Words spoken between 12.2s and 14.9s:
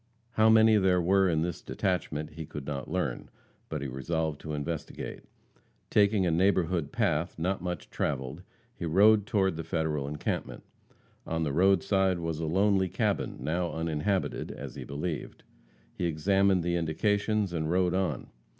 a lonely cabin, now uninhabited, as he